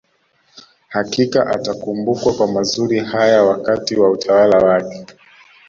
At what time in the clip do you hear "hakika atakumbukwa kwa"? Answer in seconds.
0.87-2.47